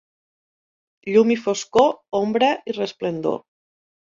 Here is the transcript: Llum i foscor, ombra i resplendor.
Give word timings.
Llum 1.09 1.33
i 1.35 1.37
foscor, 1.43 1.93
ombra 2.23 2.51
i 2.73 2.77
resplendor. 2.79 3.39